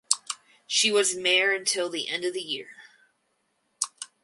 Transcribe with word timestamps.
She 0.65 0.91
was 0.91 1.15
mayor 1.15 1.51
until 1.51 1.87
the 1.87 2.07
end 2.09 2.25
of 2.25 2.33
the 2.33 2.41
year. 2.41 2.69